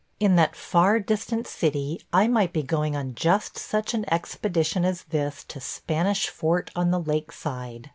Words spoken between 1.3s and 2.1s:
city